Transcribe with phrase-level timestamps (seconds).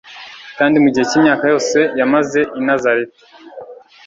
[0.57, 3.21] kandi mu gihe cy'imvaka yose yamaze ari I Nazareti,